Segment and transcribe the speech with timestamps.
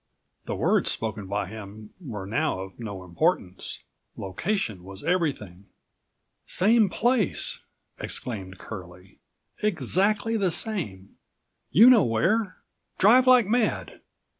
[0.45, 3.83] The words spoken by him were now of no importance.
[4.17, 5.67] Location was everything.
[6.47, 7.61] "Same place,"
[7.99, 9.19] exclaimed Curlie,
[9.61, 11.17] "exactly the same!
[11.69, 12.57] You know where!
[12.97, 14.01] Drive like mad!"